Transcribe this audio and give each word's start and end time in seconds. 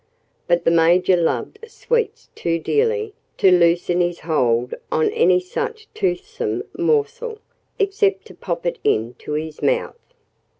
But 0.47 0.65
the 0.65 0.71
Major 0.71 1.15
loved 1.15 1.59
sweets 1.67 2.29
too 2.33 2.57
dearly 2.57 3.13
to 3.37 3.51
loosen 3.51 4.01
his 4.01 4.21
hold 4.21 4.73
on 4.91 5.11
any 5.11 5.39
such 5.39 5.87
toothsome 5.93 6.63
morsel 6.75 7.37
except 7.77 8.25
to 8.25 8.33
pop 8.33 8.65
it 8.65 8.79
into 8.83 9.33
his 9.33 9.61
mouth. 9.61 9.99